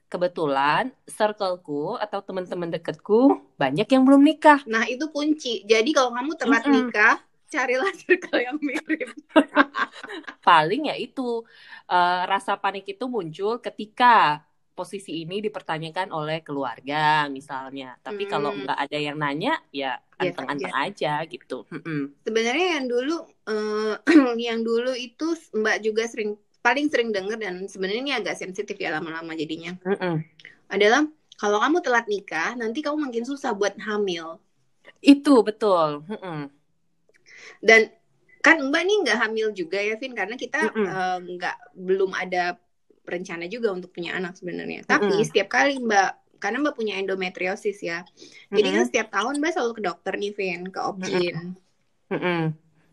[0.07, 4.65] kebetulan circleku atau teman-teman deketku banyak yang belum nikah.
[4.65, 5.67] Nah itu kunci.
[5.69, 6.77] Jadi kalau kamu telat mm -hmm.
[6.89, 9.15] nikah carilah circle yang mirip.
[10.47, 11.43] Paling ya itu
[11.91, 14.43] uh, rasa panik itu muncul ketika
[14.77, 17.97] posisi ini dipertanyakan oleh keluarga misalnya.
[18.05, 18.31] Tapi hmm.
[18.31, 21.25] kalau nggak ada yang nanya ya anteng-anteng aja.
[21.25, 21.65] aja gitu.
[21.73, 22.13] Hmm.
[22.21, 23.17] Sebenarnya yang dulu
[23.49, 23.95] uh,
[24.47, 28.93] yang dulu itu Mbak juga sering paling sering dengar dan sebenarnya ini agak sensitif ya
[28.93, 29.73] lama-lama jadinya.
[29.87, 30.21] Hmm.
[30.69, 31.09] Adalah
[31.41, 34.37] kalau kamu telat nikah nanti kamu makin susah buat hamil.
[35.01, 36.05] Itu betul.
[36.11, 36.56] Hmm
[37.61, 37.91] dan
[38.45, 41.41] kan Mbak nih nggak hamil juga ya Vin karena kita nggak mm -mm.
[41.43, 42.55] uh, belum ada
[43.07, 44.87] rencana juga untuk punya anak sebenarnya.
[44.87, 45.27] Tapi mm -mm.
[45.27, 48.05] setiap kali Mbak karena Mbak punya endometriosis ya.
[48.53, 48.89] Jadi kan Mm-mm.
[48.93, 51.57] setiap tahun Mbak selalu ke dokter nih, Vin, ke Opjin
[52.13, 52.43] Mm-mm.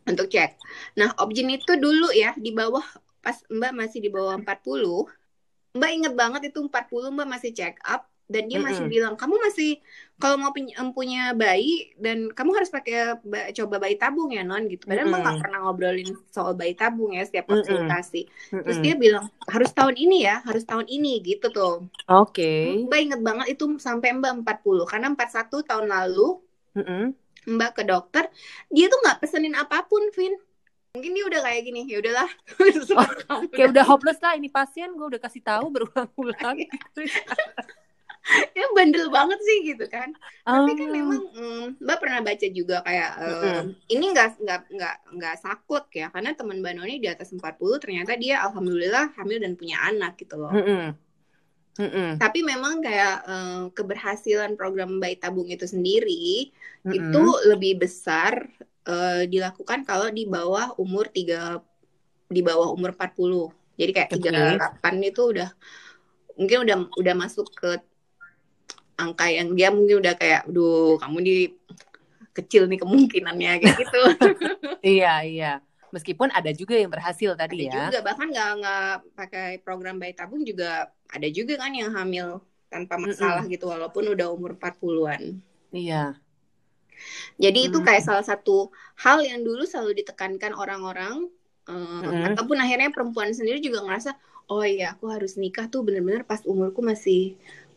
[0.08, 0.58] untuk cek.
[0.98, 2.86] Nah, Opjin itu dulu ya di bawah
[3.24, 8.10] pas Mbak masih di bawah 40, Mbak inget banget itu 40 Mbak masih check up
[8.32, 8.94] dan dia masih Mm-mm.
[8.94, 9.80] bilang kamu masih
[10.18, 14.88] kalau mau punya, bayi dan kamu harus pakai ba- coba bayi tabung ya non gitu.
[14.88, 15.44] Padahal Mbak nggak Mm-mm.
[15.44, 18.32] pernah ngobrolin soal bayi tabung ya setiap konsultasi.
[18.48, 18.86] Terus Mm-mm.
[18.88, 21.84] dia bilang harus tahun ini ya, harus tahun ini gitu tuh.
[22.08, 22.88] Oke.
[22.88, 26.40] Mbak inget banget itu sampai Mbak 40 karena 41 tahun lalu
[26.80, 27.04] Mm-mm.
[27.44, 28.24] Mbak ke dokter,
[28.72, 30.40] dia tuh nggak pesenin apa pun, Vin.
[30.96, 32.30] Mungkin dia udah kayak gini, ya udahlah.
[33.28, 33.52] kamu.
[33.52, 36.58] Kayak udah hopeless lah ini pasien gue udah kasih tahu berulang-ulang.
[38.58, 40.10] ya bandel banget sih gitu kan.
[40.48, 40.96] Tapi kan Ah.
[40.96, 43.66] memang mm, Mbak pernah baca juga kayak eh, Mm-mm.
[43.92, 48.16] ini nggak nggak nggak nggak sakut ya karena teman Mbak Noni di atas 40 ternyata
[48.16, 50.52] dia alhamdulillah hamil dan punya anak gitu loh.
[50.56, 50.96] Mm-mm.
[51.74, 52.22] Mm-mm.
[52.22, 56.54] Tapi memang kayak eh, keberhasilan program bayi tabung itu sendiri
[56.86, 56.96] Mm-mm.
[56.96, 58.46] itu lebih besar
[58.88, 61.60] eh, dilakukan kalau di bawah umur 3
[62.30, 63.50] di bawah umur 40.
[63.74, 64.30] Jadi kayak Oke.
[64.30, 65.50] 38 itu udah
[66.38, 67.70] mungkin udah udah masuk ke
[68.96, 71.38] angka yang dia mungkin udah kayak aduh kamu di
[72.34, 74.02] kecil nih kemungkinannya kayak gitu.
[74.82, 75.52] Iya, iya.
[75.94, 77.84] Meskipun ada juga yang berhasil tadi ada ya.
[77.90, 82.42] juga bahkan nggak nggak pakai program bayi tabung juga ada juga kan yang hamil
[82.74, 85.38] tanpa masalah gitu walaupun udah umur 40-an.
[85.70, 86.18] Iya.
[87.38, 87.86] Jadi itu Hmm.
[87.86, 91.30] kayak salah satu hal yang dulu selalu ditekankan orang-orang
[91.64, 92.34] eh, Mm-mm.
[92.34, 94.18] ataupun akhirnya perempuan sendiri juga ngerasa
[94.52, 97.18] oh iya aku harus nikah tuh bener-bener pas umurku masih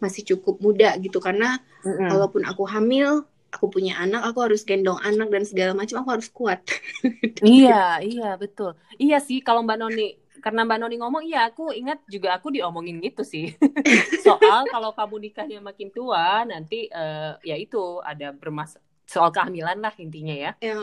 [0.02, 1.46] masih cukup muda gitu karena
[1.84, 2.08] Mm-mm.
[2.08, 3.08] kalaupun aku hamil
[3.54, 6.60] aku punya anak aku harus gendong anak dan segala macam aku harus kuat.
[7.46, 7.72] Iya,
[8.08, 8.70] iya betul.
[9.02, 10.02] Iya sih kalau Mbak Noni
[10.44, 13.44] karena Mbak Noni ngomong, iya aku ingat juga aku diomongin gitu sih.
[14.24, 17.78] Soal kalau kamu nikahnya makin tua, nanti eh, ya itu
[18.10, 18.70] ada bermas
[19.12, 20.50] soal kehamilan lah intinya ya.
[20.60, 20.74] Ya,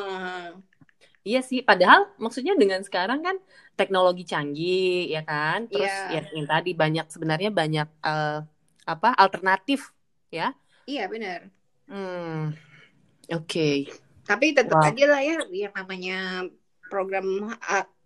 [1.27, 3.35] Iya sih, padahal maksudnya dengan sekarang kan
[3.73, 6.21] teknologi canggih ya kan, terus Iya.
[6.21, 8.39] ya yang tadi banyak sebenarnya banyak eh,
[8.85, 9.91] apa alternatif
[10.29, 10.53] ya.
[10.85, 11.47] iya benar.
[11.87, 12.51] Hmm,
[13.31, 13.69] oke.
[14.23, 14.87] Tapi tetap Wow.
[14.91, 16.47] aja lah ya yang namanya
[16.91, 17.55] program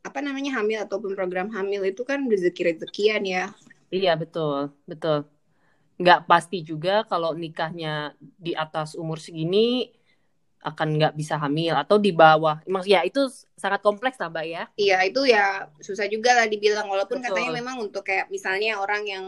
[0.02, 3.52] apa namanya hamil ataupun program hamil itu kan rezeki-rezekian ya.
[3.90, 5.26] Iya betul, betul.
[5.98, 9.90] Nggak pasti juga kalau nikahnya di atas umur segini
[10.62, 12.60] akan nggak bisa hamil atau di bawah.
[12.66, 14.64] Maksud ya itu sangat kompleks lah Mbak ya.
[14.76, 17.38] Iya itu ya susah juga lah dibilang walaupun Betul.
[17.38, 19.26] katanya memang untuk kayak misalnya orang yang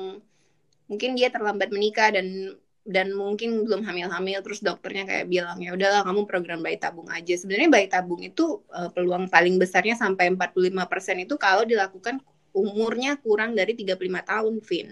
[0.89, 2.57] mungkin dia terlambat menikah dan
[2.89, 7.37] dan mungkin belum hamil-hamil terus dokternya kayak bilang ya udahlah kamu program bayi tabung aja.
[7.37, 12.17] Sebenarnya bayi tabung itu eh, peluang paling besarnya sampai 45% itu kalau dilakukan
[12.49, 14.89] umurnya kurang dari 35 tahun, Vin.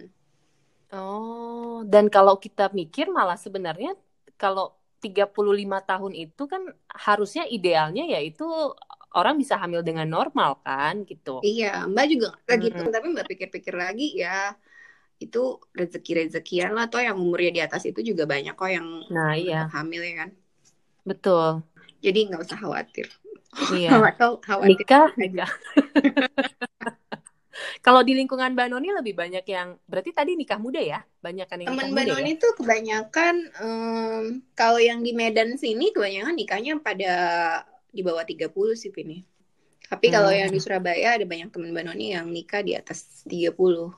[0.93, 3.97] Oh, dan kalau kita mikir malah sebenarnya
[4.39, 8.45] kalau 35 tahun itu kan harusnya idealnya yaitu
[9.17, 11.41] orang bisa hamil dengan normal kan gitu.
[11.41, 14.53] Iya, Mbak juga kayak gitu, tapi Mbak pikir-pikir lagi ya
[15.17, 19.65] itu rezeki-rezekian lah toh yang umurnya di atas itu juga banyak kok yang Nah, iya,
[19.73, 20.29] hamil ya kan.
[21.07, 21.65] betul.
[22.05, 23.07] Jadi nggak usah khawatir.
[23.73, 23.89] Iya.
[23.97, 25.45] Khawatir, khawatir Nikah, aja.
[27.85, 30.99] Kalau di lingkungan Mbak Noni lebih banyak yang berarti tadi nikah muda ya?
[31.25, 32.37] Banyak kan yang nikah Mbak Noni ya?
[32.43, 34.23] tuh kebanyakan em,
[34.59, 37.13] kalau yang di Medan sini kebanyakan nikahnya pada
[37.95, 39.17] di bawah 30 sih Vini.
[39.91, 40.39] Tapi kalau Hmm.
[40.41, 42.99] yang di Surabaya ada banyak temen Mbak Noni yang nikah di atas
[43.31, 43.89] 30.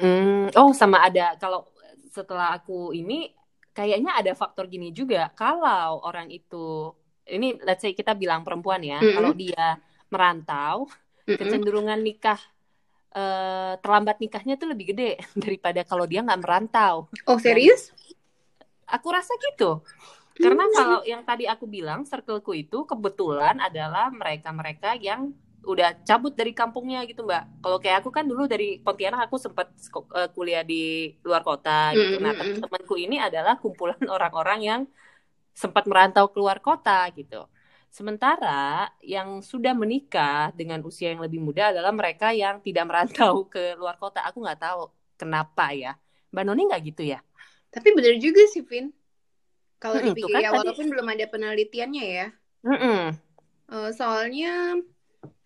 [0.00, 1.68] Hmm, oh sama ada kalau
[2.16, 3.12] setelah aku ini
[3.76, 5.28] kayaknya ada faktor gini juga.
[5.36, 6.56] Kalau orang itu
[7.28, 9.12] ini let's say kita bilang perempuan ya, Mm-mm.
[9.12, 9.76] kalau dia
[10.12, 10.88] merantau.
[11.38, 12.40] Kecenderungan nikah
[13.14, 17.10] eh, terlambat nikahnya tuh lebih gede daripada kalau dia nggak merantau.
[17.26, 17.92] Oh serius?
[18.90, 19.82] Aku rasa gitu.
[20.40, 20.72] Karena Hmm.
[20.72, 25.30] kalau yang tadi aku bilang, circleku itu kebetulan adalah mereka-mereka yang
[25.68, 27.60] udah cabut dari kampungnya gitu, Mbak.
[27.60, 29.68] Kalau kayak aku kan dulu dari Pontianak aku sempat
[30.16, 32.16] eh, kuliah di luar kota gitu.
[32.16, 32.56] Mm, Nah, mm, mm.
[32.56, 34.80] teman-temanku ini adalah kumpulan orang-orang yang
[35.52, 37.44] sempat merantau keluar kota gitu.
[37.90, 43.74] Sementara yang sudah menikah dengan usia yang lebih muda adalah mereka yang tidak merantau ke
[43.80, 44.18] luar kota.
[44.28, 44.80] Aku nggak tahu
[45.20, 45.88] kenapa ya.
[46.32, 47.18] Mbak Noni nggak gitu ya?
[47.74, 48.86] Tapi bener juga sih Vin.
[49.82, 50.70] Kalau Mm-mm, dipikir kan ya tadi.
[50.70, 52.26] walaupun belum ada penelitiannya ya.
[52.64, 53.18] Mm-mm.
[53.72, 54.50] Eh, soalnya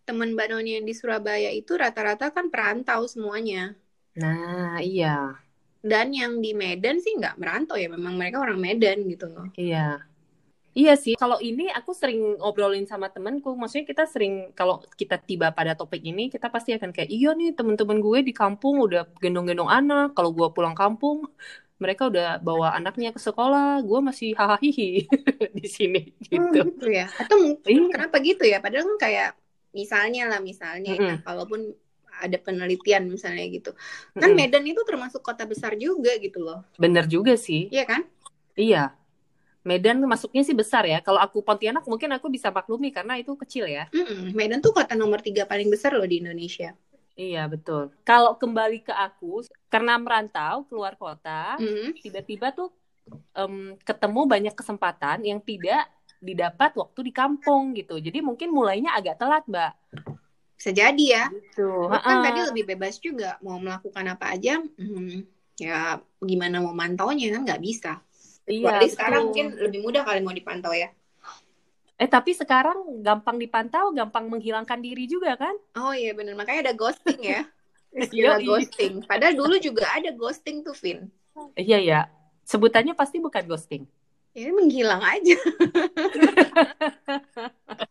[0.09, 3.63] teman Mbak Noni yang di Surabaya itu rata-rata kan perantau semuanya.
[4.21, 5.11] Nah, iya.
[5.91, 9.47] Dan yang di Medan sih nggak merantau ya, memang mereka orang Medan gitu loh.
[9.59, 10.07] Iya.
[10.75, 15.55] Iya sih, kalau ini aku sering ngobrolin sama temenku, maksudnya kita sering kalau kita tiba
[15.55, 19.71] pada topik ini, kita pasti akan kayak iya nih temen-temen gue di kampung udah gendong-gendong
[19.71, 21.31] anak, kalau gue pulang kampung
[21.79, 24.59] mereka udah bawa anaknya ke sekolah, gue masih hahaha
[25.59, 26.43] di sini gitu.
[26.43, 27.07] Oh, gitu ya.
[27.23, 27.93] Atau mungkin iya.
[27.95, 28.59] kenapa gitu ya?
[28.59, 29.31] Padahal kan kayak
[29.71, 31.07] misalnya lah misalnya, mm -hmm.
[31.07, 31.61] ya, kalaupun
[32.15, 33.71] ada penelitian misalnya gitu,
[34.15, 34.39] kan mm -hmm.
[34.39, 36.63] Medan itu termasuk kota besar juga gitu loh.
[36.79, 37.71] Bener juga sih.
[37.71, 38.03] Iya kan?
[38.55, 39.04] Iya.
[39.65, 41.01] Medan masuknya sih besar ya.
[41.01, 43.89] Kalau aku Pontianak mungkin aku bisa maklumi karena itu kecil ya.
[43.91, 44.37] Mm-mm.
[44.37, 46.77] Medan tuh kota nomor tiga paling besar loh di Indonesia.
[47.17, 47.95] Iya betul.
[48.05, 52.03] Kalau kembali ke aku, karena merantau keluar kota, mm-hmm.
[52.05, 52.69] tiba-tiba tuh
[53.33, 55.89] um, ketemu banyak kesempatan yang tidak
[56.21, 57.97] didapat waktu di kampung gitu.
[58.01, 59.73] Jadi mungkin mulainya agak telat, Mbak.
[60.61, 61.25] Bisa jadi ya.
[61.33, 61.71] Gitu.
[61.89, 64.61] Kan tadi lebih bebas juga mau melakukan apa aja.
[64.61, 65.25] Hmm,
[65.57, 68.01] ya gimana mau mantaunya kan nggak bisa.
[68.45, 68.77] Iya.
[68.77, 70.93] Jadi sekarang mungkin lebih mudah kali mau dipantau ya.
[71.95, 75.55] Eh tapi sekarang gampang dipantau, gampang menghilangkan diri juga kan?
[75.79, 77.47] Oh iya benar, makanya ada ghosting ya.
[77.95, 79.07] Istilah ghosting.
[79.07, 81.07] Padahal dulu juga ada ghosting tuh, Vin.
[81.55, 82.01] Iya ya.
[82.43, 83.87] Sebutannya pasti bukan ghosting.
[84.35, 85.39] Ya menghilang aja.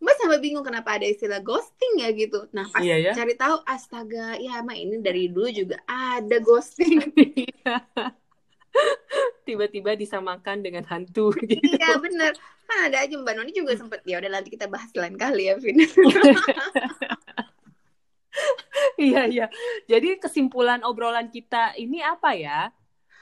[0.04, 2.52] Mas sampai bingung kenapa ada istilah ghosting ya gitu.
[2.52, 3.16] Nah pas iya, ya?
[3.16, 7.00] cari tahu, astaga, ya mah ini dari dulu juga ada ghosting.
[8.74, 9.04] Iya
[9.44, 11.60] tiba-tiba disamakan dengan hantu gitu.
[11.60, 12.34] Iya bener.
[12.64, 15.56] Kan ada aja Mbak Noni juga sempet ya udah nanti kita bahas lain kali ya
[15.60, 15.84] Vin.
[18.98, 19.46] iya iya.
[19.86, 22.72] Jadi kesimpulan obrolan kita ini apa ya?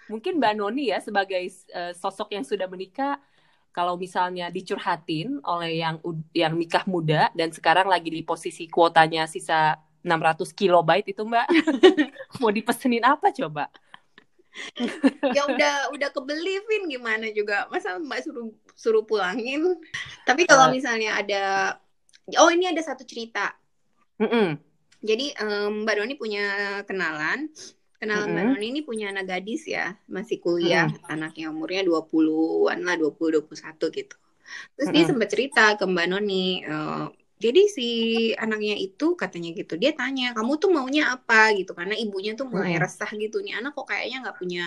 [0.07, 1.41] Mungkin Mbak Noni ya sebagai
[1.73, 3.17] uh, sosok yang sudah menikah
[3.71, 5.95] kalau misalnya dicurhatin oleh yang
[6.35, 11.47] yang nikah muda dan sekarang lagi di posisi kuotanya sisa 600 kilobyte itu Mbak.
[12.41, 13.71] Mau dipesenin apa coba?
[15.35, 19.79] Ya udah udah kebeli Vin gimana juga masa mbak suruh suruh pulangin
[20.27, 20.71] tapi kalau uh.
[20.73, 21.43] misalnya ada
[22.39, 23.55] oh ini ada satu cerita
[24.19, 24.47] mm -mm.
[25.01, 26.45] jadi um, mbak Doni punya
[26.83, 27.47] kenalan
[27.97, 28.35] kenalan mm -hmm.
[28.35, 31.13] mbak Doni ini punya anak gadis ya masih kuliah mm -hmm.
[31.13, 34.15] anaknya umurnya 20-an lah 20 21 gitu
[34.75, 34.91] terus mm -hmm.
[34.91, 37.07] dia sempat cerita ke mbak Noni uh,
[37.41, 37.87] jadi si
[38.37, 42.77] anaknya itu katanya gitu dia tanya kamu tuh maunya apa gitu karena ibunya tuh mulai
[42.77, 42.83] hmm.
[42.85, 44.63] resah gitu nih anak kok kayaknya nggak punya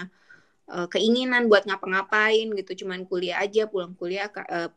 [0.75, 4.69] uh, keinginan buat ngapa-ngapain gitu cuman kuliah aja pulang kuliah uh,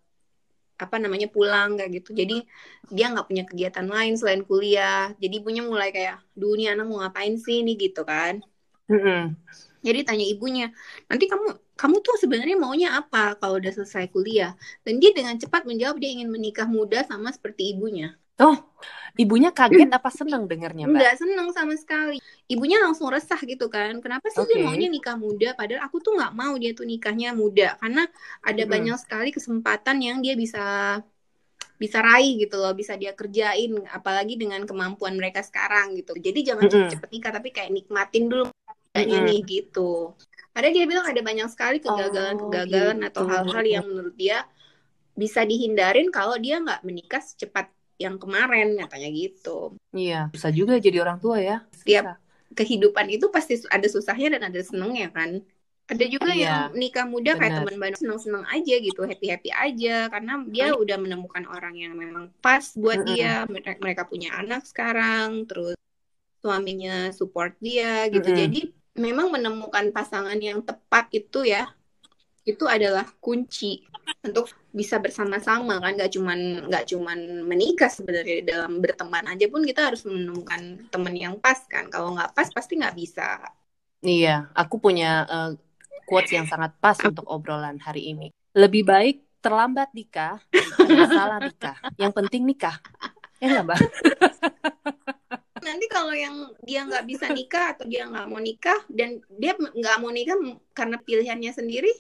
[0.78, 2.46] apa namanya pulang kayak gitu jadi
[2.94, 7.34] dia nggak punya kegiatan lain selain kuliah jadi ibunya mulai kayak dunia anak mau ngapain
[7.42, 8.46] sih nih gitu kan
[8.86, 9.34] -hmm.
[9.82, 10.70] jadi tanya ibunya
[11.10, 14.58] nanti kamu kamu tuh sebenarnya maunya apa kalau udah selesai kuliah?
[14.82, 18.18] Dan dia dengan cepat menjawab dia ingin menikah muda sama seperti ibunya.
[18.38, 18.54] Oh,
[19.18, 20.94] ibunya kaget apa seneng dengarnya, Mbak?
[20.94, 22.22] Enggak seneng sama sekali.
[22.46, 23.98] Ibunya langsung resah gitu kan.
[23.98, 24.62] Kenapa sih okay.
[24.62, 25.58] dia maunya nikah muda?
[25.58, 27.78] Padahal aku tuh nggak mau dia tuh nikahnya muda.
[27.82, 28.06] Karena
[28.46, 28.70] ada hmm.
[28.70, 30.66] banyak sekali kesempatan yang dia bisa
[31.78, 33.74] bisa raih gitu loh, bisa dia kerjain.
[33.90, 36.14] Apalagi dengan kemampuan mereka sekarang gitu.
[36.14, 38.54] Jadi jangan cepet-cepet nikah, tapi kayak nikmatin dulu
[38.98, 40.14] mm nih gitu.
[40.58, 43.10] Ada dia bilang ada banyak sekali kegagalan-kegagalan oh, gitu.
[43.14, 44.42] atau hal-hal yang menurut dia
[45.14, 47.70] bisa dihindarin kalau dia nggak menikah secepat
[48.02, 49.78] yang kemarin katanya gitu.
[49.94, 51.62] Iya, bisa juga jadi orang tua ya.
[51.74, 52.18] Setiap
[52.54, 55.42] kehidupan itu pasti ada susahnya dan ada senengnya kan.
[55.88, 57.40] Ada juga iya, yang nikah muda bener.
[57.40, 60.84] kayak teman Bano seneng-seneng aja gitu, happy-happy aja karena dia hmm.
[60.84, 63.10] udah menemukan orang yang memang pas buat hmm.
[63.14, 63.34] dia.
[63.82, 65.80] Mereka punya anak sekarang, terus
[66.44, 68.30] suaminya support dia gitu.
[68.30, 68.38] Hmm.
[68.38, 68.62] Jadi
[68.98, 71.70] memang menemukan pasangan yang tepat itu ya
[72.48, 73.84] itu adalah kunci
[74.24, 76.40] untuk bisa bersama-sama kan nggak cuman
[76.72, 81.92] nggak cuman menikah sebenarnya dalam berteman aja pun kita harus menemukan teman yang pas kan.
[81.92, 83.44] Kalau nggak pas pasti nggak bisa.
[84.00, 85.52] Iya aku punya uh,
[86.08, 88.32] quotes yang sangat pas untuk obrolan hari ini.
[88.56, 90.40] Lebih baik terlambat nikah
[91.12, 91.78] salah nikah.
[92.00, 92.80] Yang penting nikah.
[93.44, 93.80] Ya nggak mbak
[95.78, 100.02] nanti kalau yang dia nggak bisa nikah atau dia nggak mau nikah dan dia nggak
[100.02, 100.34] mau nikah
[100.74, 101.94] karena pilihannya sendiri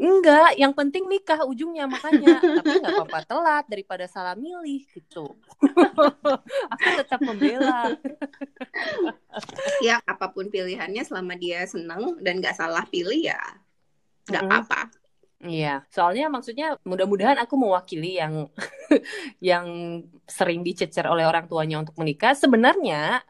[0.00, 2.40] Enggak, yang penting nikah ujungnya makanya.
[2.40, 5.36] Tapi nggak apa-apa telat daripada salah milih gitu.
[6.72, 7.92] Aku tetap membela.
[9.84, 13.40] ya apa pun pilihannya selama dia seneng dan nggak salah pilih ya
[14.32, 14.99] nggak apa-apa.
[15.40, 18.52] Iya, soalnya maksudnya mudah-mudahan aku mewakili yang
[19.40, 19.66] yang
[20.28, 22.36] sering dicecer oleh orang tuanya untuk menikah.
[22.36, 23.24] Sebenarnya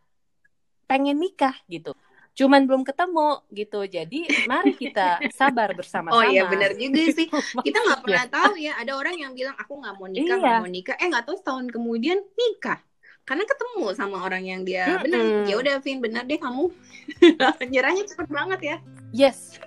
[0.90, 1.94] pengen nikah gitu,
[2.34, 3.80] cuman belum ketemu gitu.
[3.86, 6.18] Jadi mari kita sabar bersama-sama.
[6.18, 7.30] Oh iya benar juga sih.
[7.66, 8.74] Kita nggak pernah tahu ya.
[8.82, 10.62] Ada orang yang bilang aku nggak mau nikah, nggak iya.
[10.66, 10.96] mau nikah.
[10.98, 12.82] Eh nggak tahu setahun kemudian nikah
[13.30, 15.04] karena ketemu sama orang yang dia mm -hmm.
[15.06, 16.66] benar ya udah Vin benar deh kamu
[17.70, 18.76] nyerahnya cepet banget ya
[19.14, 19.62] yes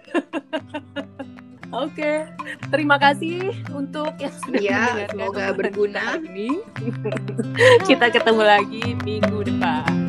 [1.74, 2.30] Oke,
[2.70, 6.22] terima kasih untuk yang sudah mendengarkan semoga berguna.
[6.22, 6.62] ini.
[7.90, 10.03] kita ketemu lagi minggu depan.